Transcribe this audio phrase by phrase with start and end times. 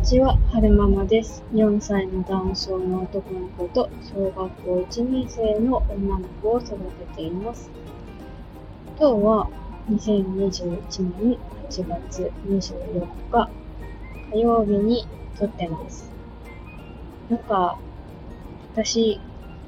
[0.00, 1.44] にちは、はるままです。
[1.52, 7.70] 4歳の男性の男の子と小学校1年生の女の子を育てています。
[8.98, 9.50] 今日は
[9.90, 11.38] 2021年
[11.68, 13.50] 8月24日
[14.32, 15.06] 火曜日に
[15.38, 16.10] 撮ってます。
[17.28, 17.78] なんか、
[18.72, 19.20] 私、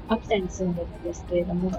[0.09, 1.71] 秋田に住んでるんですけれども、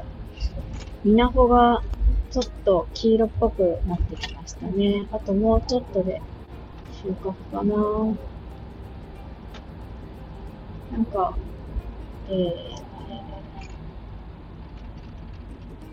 [1.05, 1.83] 稲穂が
[2.31, 5.09] ちょっと黄色っぽくなってきましたね。
[5.11, 6.23] あともうちょっとで
[7.03, 8.34] 収穫かな
[10.95, 11.37] なんか、
[12.29, 12.55] えー、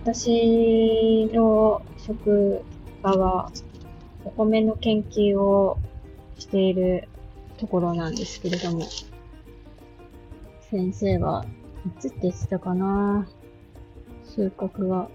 [0.03, 2.61] 私の職
[3.01, 3.51] 場は
[4.23, 5.79] お米の研究を
[6.37, 7.07] している
[7.57, 8.85] ところなんですけれども、
[10.69, 11.47] 先生は
[11.87, 13.27] いつって言ってたかな？
[14.35, 15.09] 収穫は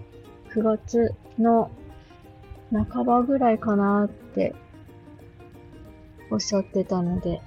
[0.53, 1.71] 9月の
[2.71, 4.53] 半ばぐらいかなって
[6.29, 7.41] おっしゃってたので、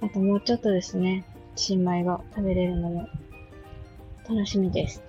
[0.00, 3.08] あともうちょっとですね、新米が食べれるのも
[4.28, 5.02] 楽しみです。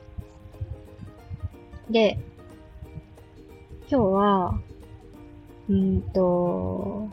[1.90, 2.20] で、
[3.90, 4.62] 今日は、
[5.70, 7.10] うんと、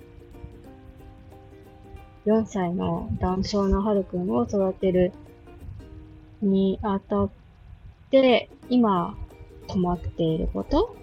[2.26, 5.12] 4歳の男性のはるくんを育てる
[6.40, 7.30] にあたっ
[8.10, 9.16] て、今
[9.68, 10.96] 困っていること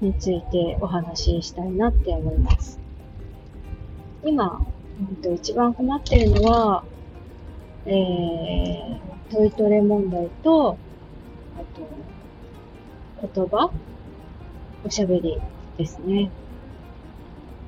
[0.00, 2.78] についてお話ししたいなって思います。
[4.24, 4.66] 今、
[4.98, 6.84] うんと一番困ってるのは、
[7.84, 10.78] えー、トイトレ問題と、
[11.56, 13.70] あと、言葉
[14.84, 15.40] おしゃべり
[15.76, 16.30] ですね。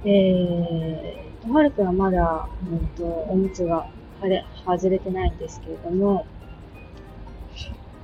[0.05, 3.89] えー、はるくんはまだ、うんと、おむつが
[4.21, 6.27] はれ外れてないんですけれども、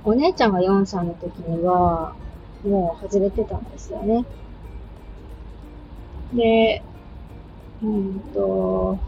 [0.03, 2.15] お姉ちゃんが4歳の時には、
[2.63, 4.25] もう外れてたんですよね。
[6.33, 6.83] で、
[7.81, 8.99] うんと、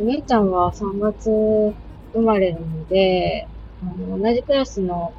[0.00, 1.30] お姉ちゃんは3月
[2.12, 3.46] 生まれなので、
[3.82, 5.12] あの同じクラスの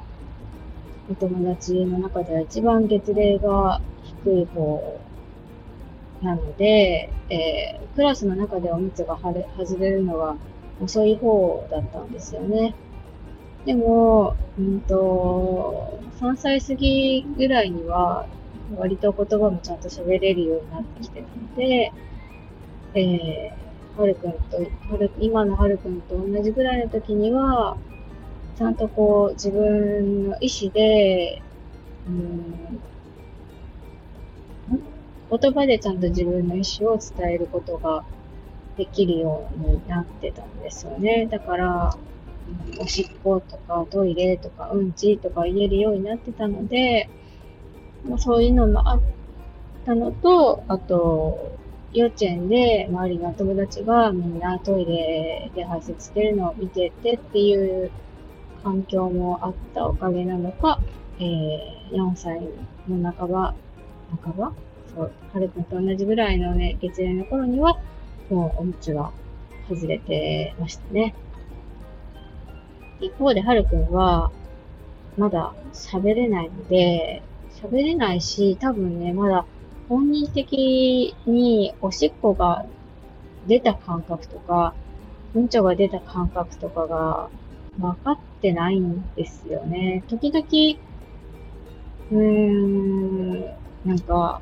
[1.12, 3.82] お友達の中では一番月齢が
[4.24, 5.00] 低い方
[6.22, 10.38] なので、えー、クラスの中でおむつがはれ外れるのが
[10.82, 12.74] 遅い方だったんですよね。
[13.66, 18.26] でも、うんと、3歳過ぎぐらいには、
[18.78, 21.92] 割と言葉もちゃんと喋れるようになってきてたので、
[22.96, 27.78] えー、はるくんと、はる今のはるくんと同じぐらいの時には、
[28.58, 31.42] ちゃんとこう自分の意思で、
[32.08, 32.80] うん、
[35.38, 38.04] 言葉でちゃんと自分の意思を伝えることが
[38.78, 41.28] できるようになってたんですよね。
[41.30, 41.96] だから、
[42.76, 47.10] うん、おしっことかトイレとかうんちとか言えるようになってたので、
[48.08, 49.02] まあ、そういうのもあっ
[49.86, 51.58] たのと、あと、
[51.94, 57.92] 幼稚園で周りの友達がみんなトイレで排泄してるのを見ててっていう
[58.64, 60.80] 環境もあったおかげなのか、
[61.20, 62.42] えー、4歳
[62.90, 63.56] の半ば、
[64.24, 64.54] 半ば？
[64.96, 67.78] そう、はるくんと同じぐらいのね、月齢の頃には、
[68.30, 69.12] もうおむつが
[69.70, 71.14] 外れてましたね。
[73.02, 74.32] 一方で、はるくんは、
[75.18, 77.22] まだ喋れないので、
[77.62, 79.46] 喋れないし、多分ね、まだ
[79.94, 82.66] 本人的におしっこが
[83.46, 84.74] 出た感覚とか、
[85.36, 87.30] うんちょが出た感覚とかが
[87.78, 90.04] 分かってないんですよね。
[90.08, 90.48] 時々、
[92.12, 93.42] うーん、
[93.86, 94.42] なんか、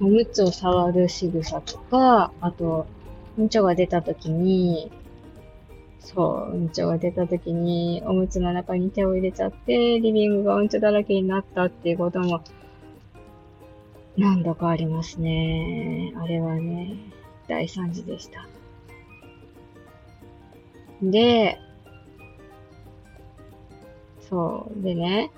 [0.00, 2.86] おむつを触る仕草とか、あと、
[3.36, 4.90] うんちょが出た時に、
[5.98, 12.40] そう、うんちょが出た時に、おむつの中に手を入れちゃって、リビングがうんちょだらけになったっていうことも、
[14.16, 16.12] 何度かありますね。
[16.16, 16.96] あれはね、
[17.48, 18.46] 大惨事でした。
[21.02, 21.58] で、
[24.28, 25.30] そう、でね、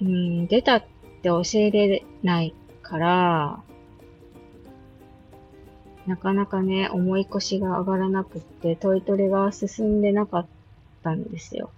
[0.00, 3.62] うん、出たって教えれないから、
[6.06, 10.46] なかなかね、重い腰が上がらなくって、トイトレが進んでなかっ
[11.04, 11.70] たんですよ。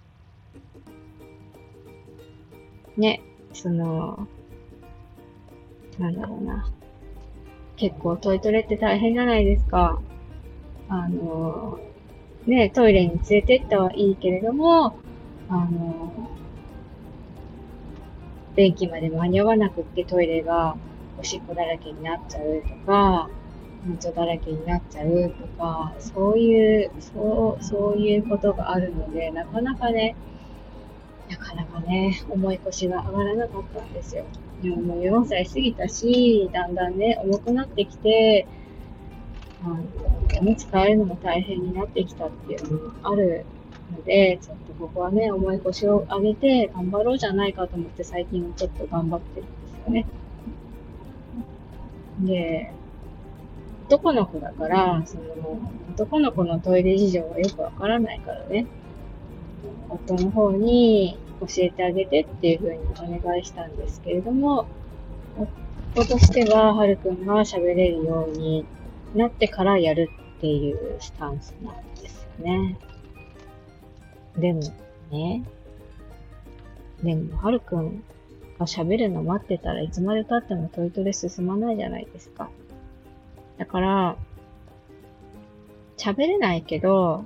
[2.97, 3.21] ね、
[3.53, 4.27] その、
[5.99, 6.69] なんだろうな。
[7.77, 9.99] 結構トイトレって大変じゃないですか。
[10.87, 11.79] あの、
[12.45, 14.97] ね、トイレに連れてったはいいけれども、
[15.49, 16.29] あの、
[18.55, 20.77] 便器まで間に合わなくってトイレが
[21.19, 23.29] おしっこだらけになっちゃうとか、
[23.87, 30.15] うんちょだらけになっちゃうとか、そういう、そう、そういうことがあるので、なかなかね、
[31.29, 34.25] なかなかね、重い腰が上がらなかったんですよ。
[34.61, 38.47] でももう4歳過ぎたし、だんだんね、重くなってきて、
[39.63, 39.83] あの、
[40.39, 43.45] おむつ替えるのも大変になってきたっていうのもある
[43.91, 50.05] ので、ちょっとここはね、重い腰を上げて頑張ろうじゃないかと思って最近はちょっと頑張ってるんですよね。
[52.21, 52.73] で、
[53.87, 55.23] 男の子だから、その、
[55.93, 58.65] 男の子のトイレ事情がよくわからないからね、
[59.89, 64.67] 夫の方に教えてあげてっていうふうにお願いしたんですけれども、
[65.95, 68.65] 夫としては、はるくんが喋れるように
[69.15, 72.77] なってからやるっていうスタンスなんですよね。
[74.37, 74.61] でも
[75.11, 75.43] ね、
[77.03, 78.03] でも、はるくん
[78.59, 82.49] が喋るの待ってたらいつまで経ってもトイトレ進まないじゃないですか。
[83.57, 84.17] だから、
[85.97, 87.23] 喋れないけど、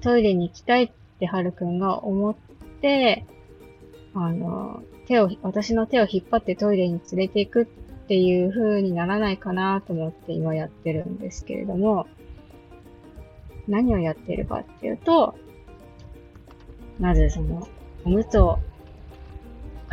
[0.00, 2.36] トイレに行きたいってはるくんが思っ、
[4.14, 7.66] あの、手を、私の手を引っ張ってトイレに連れて行くっ
[8.08, 12.06] ていう風にならないかなと思って今やってるんですけれども、
[13.66, 15.36] 何をやってるかっていうと、
[16.98, 17.68] まずその、
[18.04, 18.58] おむつを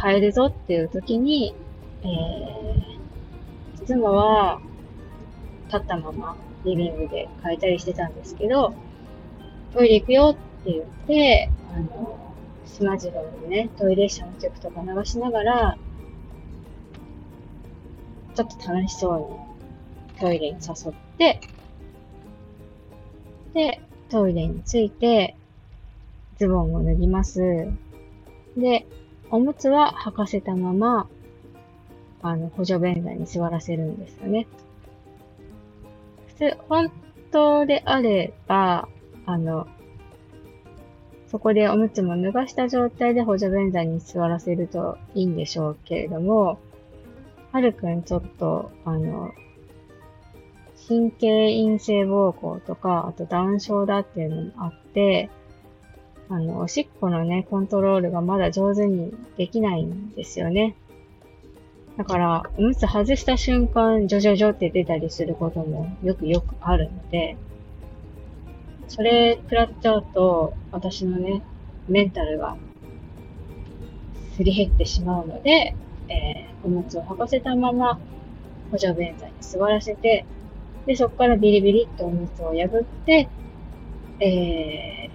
[0.02, 1.56] 変えるぞっていう時に、
[2.04, 4.62] えー、いつもは
[5.68, 8.74] 立ったままリビングで変えたりしてたんですけど、
[9.74, 12.25] トイレ行くよって言って、あの、
[12.65, 15.77] 島次郎のね、トイレ車の曲とか流しながら、
[18.35, 21.39] ちょっと楽しそうにトイレに誘って、
[23.53, 25.38] で、トイレについて、
[26.38, 27.69] ズボンを脱ぎます。
[28.57, 28.85] で、
[29.31, 31.07] おむつは履かせたまま、
[32.21, 34.47] あの、補助便座に座らせるんですよね。
[36.27, 36.91] 普通、本
[37.31, 38.89] 当であれば、
[39.25, 39.67] あの、
[41.36, 46.60] そこでおむつも脱がした状態で補助便座に座らせるといいんでしょうけれども、
[47.52, 49.34] はるくんちょっと、あの、
[50.88, 51.28] 神経
[51.62, 55.30] 陰性膀胱とか、あとダウン症だっていうのもあって、
[56.30, 60.78] あの、おしっこのね、コントロールがまだ上手にできないんですよね。
[61.98, 67.36] だから、おむつ外した瞬間、ジョジョジョって出たりすることもよくよくあるので、
[68.88, 71.42] それ食らっちゃうと、私のね、
[71.88, 72.56] メンタルが
[74.36, 75.76] すり減ってしまうので、
[76.08, 78.00] えー、おむつを履かせたまま
[78.72, 80.26] 補助便座に座らせて、
[80.86, 83.28] で、そこからビリビリっとおむつを破って、
[84.20, 85.10] え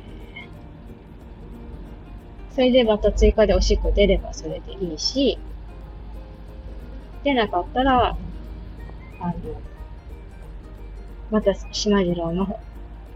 [2.50, 5.38] ー、それでまた追加でおしっこ出ればそれでいいし、
[7.22, 8.16] 出なかったら、
[9.20, 9.34] あの、
[11.30, 12.58] また島次郎の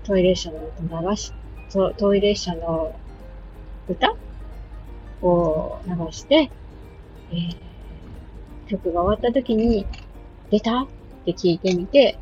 [0.04, 1.32] トイレ車の歌流し、
[1.96, 2.94] トイレ車の
[3.88, 4.14] 歌
[5.22, 6.50] を流して、
[7.32, 7.56] えー、
[8.68, 9.86] 曲が終わった時に、
[10.50, 10.82] 出た？
[10.82, 10.86] っ
[11.24, 12.18] て聞いてみて、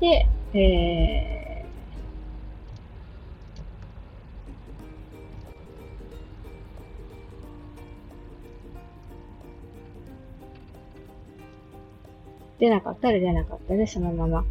[0.00, 14.44] で、えー、出なかったら出なかったで、そのまま、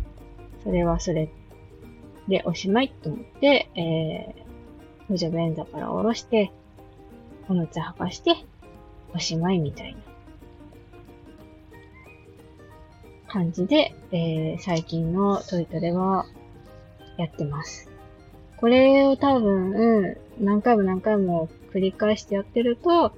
[0.64, 1.30] それはそれ
[2.28, 6.52] でおしまいと思って、えー、補助便座から下ろして、
[7.50, 8.36] おむつ履かして、
[9.14, 10.00] おしまいみたいな
[13.28, 16.26] 感じで、えー、最近のトイトレは
[17.18, 17.90] やってます。
[18.58, 23.12] これを多分、何回も何回も繰り返してやってると、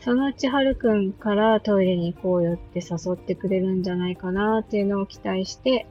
[0.00, 5.86] そのうちはるくんからトイレに行こうよって誘ってくれるんじゃないかなっていうのを期待して、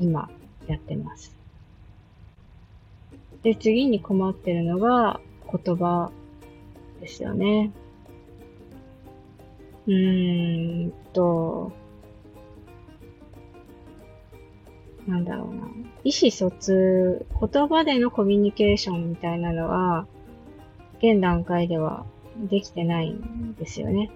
[0.00, 0.30] 今
[0.66, 1.36] やってます。
[3.42, 6.10] で、次に困ってるのが言葉
[7.00, 7.70] ですよね。
[9.86, 11.72] うーんと、
[15.06, 15.62] なんだろうな。
[16.04, 20.06] 意思疎通、言葉でのコミュニケーションみたいなのは、
[20.98, 22.04] 現段階では
[22.50, 24.10] できてないんですよね。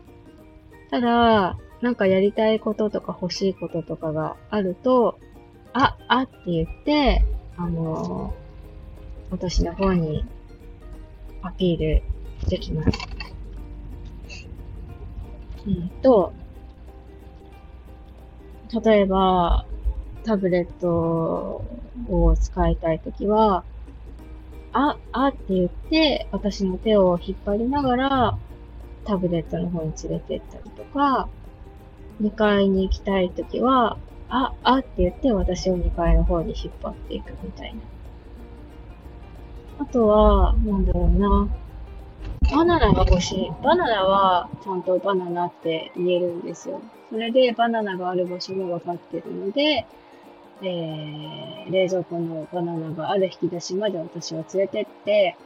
[0.91, 5.19] ただ、なんかやりたいこととか欲しいこととかがあると、
[5.75, 7.25] あ、あって言って、
[7.57, 8.35] あの
[9.31, 10.25] 私の方に
[11.43, 12.03] アピール
[12.49, 13.09] できます。
[15.67, 16.33] うんと、
[18.85, 19.65] 例えば、
[20.25, 21.65] タブレット
[22.09, 23.65] を使いたいときは、
[24.73, 28.39] あ、あって言って、私の手を引っ張りながら、
[29.05, 31.29] タブレットの方に連れて行ったりとか、
[32.21, 33.99] 2階に行きたいときは、
[34.35, 37.81] あ、あって言って私を2階の方に引っ張っていくみたいな。
[39.79, 41.49] あとは、なんだろうな。
[42.51, 43.51] バナナが欲しい。
[43.63, 46.81] バナナはちゃんとバナナって言えるんですよ。
[47.11, 49.87] それでバナナがある場所も分かってるので、
[50.63, 55.37] えー、冷蔵庫のバナナがある引き出しまで私は連れてって、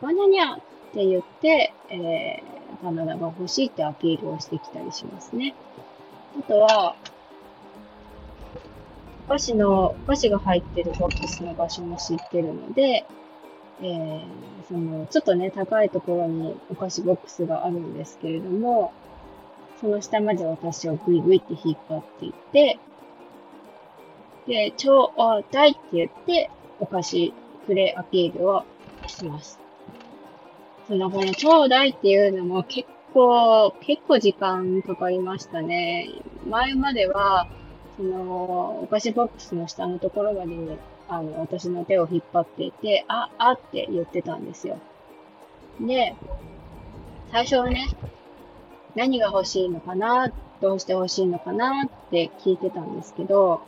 [0.00, 0.56] バナニャっ
[0.94, 5.54] て言って、えー、バナナが欲しいってアピールをしてきたりしますね。
[6.38, 6.96] あとは、
[9.26, 13.06] お菓子の、お菓子が入ってるボックスの場所も知ってるので、
[13.80, 14.22] えー、
[14.68, 18.92] その、ちょっとね、高いところにお菓子ボックスがあるんですけれども、
[19.80, 22.78] その下まで私をグイグイって引っ張っていって、
[24.46, 26.50] で、ちょうだいって言って、
[26.80, 27.32] お菓子
[27.66, 28.64] くれアピールを
[29.06, 29.58] します。
[30.88, 36.10] その、このちょうだいっていうのも結構、結構時間かかりましたね。
[36.48, 37.46] 前までは、
[37.96, 40.76] その、お菓子ボックスの下のところまでに、
[41.08, 44.78] あの、私の手を引っ張っていて、あ、あって言ってたんですよ。
[45.80, 46.14] で、
[47.30, 47.88] 最初はね、
[48.94, 53.62] 何が欲しいのかな、どうして欲しいのかなって聞いてたんですけど、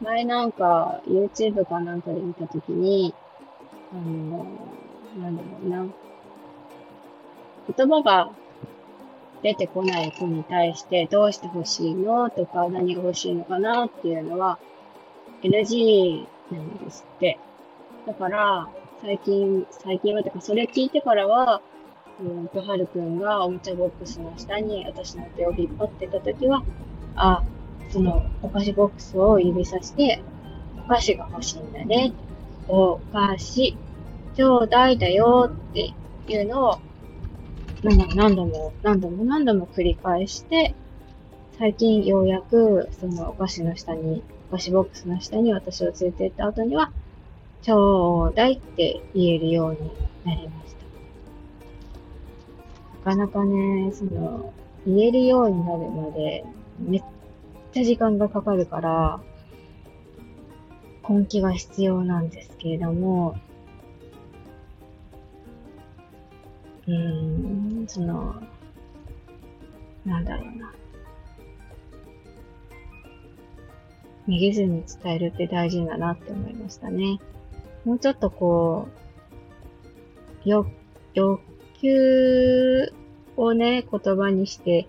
[0.00, 3.14] 前なんか YouTube かなんかで見たときに、
[3.92, 4.46] あの、
[5.18, 5.86] なんだろうな。
[7.76, 8.30] 言葉が
[9.44, 14.58] 出てこない子に対してどうして欲しいのとか何が欲しいのかなっていうのは
[15.42, 17.38] NG なんですって。
[18.06, 18.68] だから、
[19.02, 21.60] 最近、最近はてかそれ聞いてからは、
[22.20, 26.64] うんと、はるくんがおもちゃボックスの下に私の手を引っ張ってたときは、
[27.14, 27.42] あ、
[27.90, 30.22] そのお菓子ボックスを指さして、
[30.86, 32.14] お菓子が欲しいんだね。
[32.68, 33.76] お菓子、
[34.34, 35.92] ちょうだいだよって
[36.28, 36.78] いうのを
[37.84, 40.74] 何度も何度も何度も繰り返して、
[41.58, 46.92] 最近ようやくそのお菓子の下に、お菓子ボックスの下に私を連れて行った後には、
[47.60, 49.78] ちょうだいって言えるように
[50.24, 50.74] なりまし
[53.04, 53.10] た。
[53.10, 54.54] なかなかね、その、
[54.86, 56.44] 言えるようになるまで、
[56.78, 57.02] めっ
[57.72, 59.20] ちゃ時間がかかるから、
[61.06, 63.36] 根気が必要なんですけれども、
[66.86, 68.34] うーん、その、
[70.04, 70.72] なんだろうな。
[74.28, 77.18] 逃げずに伝えるって大事だなって思いましたね。
[77.84, 78.88] もうちょっとこ
[80.44, 80.68] う、欲、
[81.14, 81.40] 欲
[81.80, 82.92] 求
[83.36, 84.86] をね、言葉にして、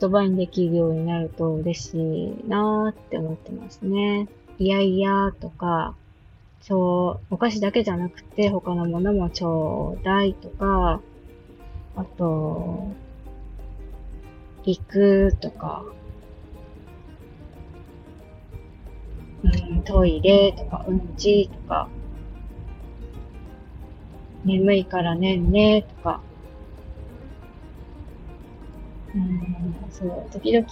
[0.00, 4.28] 言葉にできるようになると嬉しいなーって思ってますね。
[4.58, 5.94] いやいやとか、
[6.62, 11.00] ちょう、お菓子だけじゃなくて他のものもちょうだいとか、
[11.96, 12.88] あと、
[14.64, 15.84] 行くとか、
[19.44, 21.88] うん、トイレとか、うんちとか、
[24.44, 26.20] 眠いからねんねとか、
[29.14, 30.66] うん、そう、時々、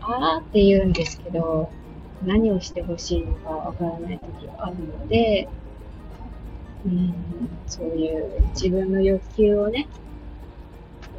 [0.00, 1.70] あーって言うんですけど、
[2.24, 5.48] 何をしてほしいのかわからない時があるので、
[6.86, 7.14] うん、
[7.66, 9.88] そういう自分の欲求をね、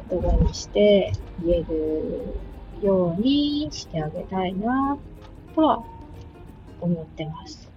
[0.08, 1.12] 言葉にして
[1.44, 2.34] 言える
[2.82, 4.98] ようにしてあげたいな、
[5.54, 5.84] とは
[6.80, 7.70] 思ってます。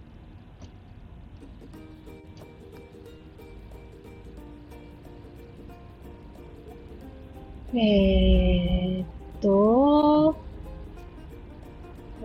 [7.76, 9.08] えー、っ
[9.42, 10.36] と、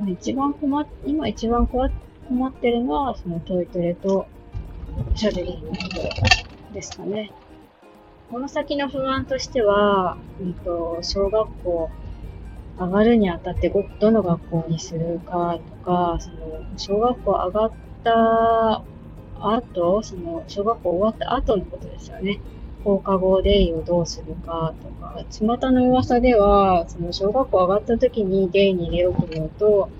[0.06, 1.86] 一番困っ、今一番困
[2.46, 4.26] ってるのは、そのトイトレと
[5.18, 5.76] シャルリーのこ
[6.68, 7.32] とですかね。
[8.30, 11.90] この先の不安としては、うんと、小学校
[12.78, 16.36] 上がるにあたってどの学校にするかとか、その、
[16.76, 17.72] 小学校上がっ
[18.04, 18.84] た
[19.40, 22.38] 後、その、小学校終わった後のことですよね。
[22.84, 29.90] 放課後デイをどうするかとか、巷の噂では、その小学校上がった時にデイに入れ置くのと、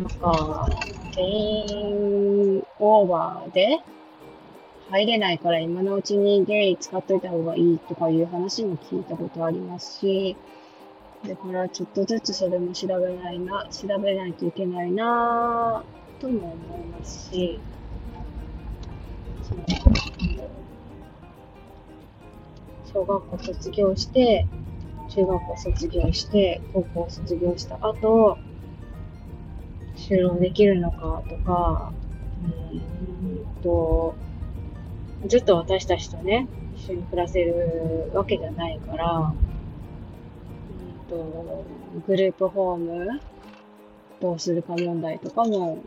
[0.00, 0.68] なんか、
[1.14, 3.78] 定員オーバーで
[4.90, 10.36] 入れないから今のうちにデイ使っといた方がいいとかいう話も聞いたことありますし、
[11.26, 17.58] だからちょっとずつそれも調べないな、調べないといけないなぁとも思いますし、
[22.92, 24.46] 小学校卒業して、
[25.10, 28.38] 中学校卒業して、高校卒業した後、
[29.96, 31.92] 就労できるのかとか、
[32.44, 34.14] うんと、
[35.24, 36.46] ずっと私たちとね、
[36.76, 39.34] 一緒に暮らせるわけじゃないから、うん
[41.08, 41.64] と、
[42.06, 43.20] グループホーム
[44.20, 45.82] どうするか問題とかも、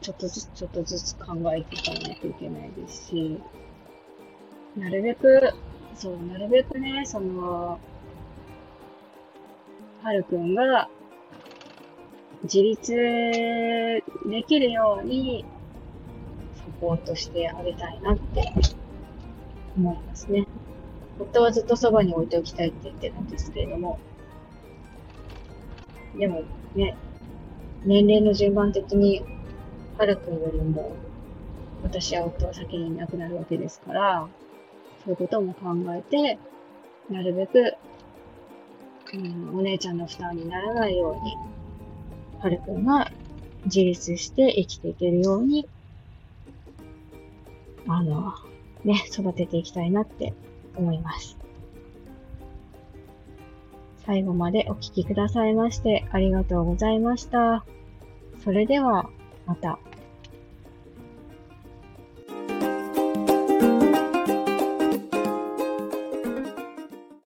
[0.00, 3.40] ちょっとずつちょっとずつ考えていかないといけないですし、
[4.76, 5.54] なるべく
[5.96, 7.80] そう、なるべくね、その、
[10.02, 10.88] はるくんが
[12.42, 14.02] 自立で
[14.46, 15.44] きるように
[16.66, 18.52] サポートしてあげたいなって
[19.76, 20.46] 思いますね。
[21.18, 23.98] 夫はずっとそばに置いておきたいって言ってるんですけれども、
[26.18, 26.42] でも
[26.74, 26.96] ね、
[27.84, 29.22] 年齢の順番的に、
[29.96, 30.92] はるくんよりも、
[31.82, 34.28] 私は夫は先にいなくなるわけですから、
[35.04, 36.38] そういうことも考えて、
[37.10, 37.76] なるべく、
[39.14, 41.36] うん、お姉ちゃんの負担にならないように、
[42.40, 43.10] はるくんが
[43.66, 45.68] 自立して生きていけるように、
[47.88, 48.34] あの、
[48.84, 50.34] ね、育てていきたいなって
[50.76, 51.36] 思います。
[54.04, 57.64] 最後までお聴きくださいましてありがとうございました。
[58.44, 59.10] それでは、
[59.46, 59.78] また。